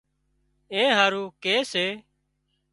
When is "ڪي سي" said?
1.43-1.85